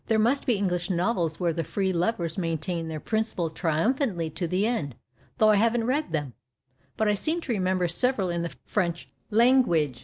[0.07, 4.65] There must be English novels where the" free lovers" maintain their principle triumphantly to the
[4.65, 4.95] end,
[5.37, 6.33] though I haven't read them;
[6.97, 9.99] but I seem to remem ber several in the French language.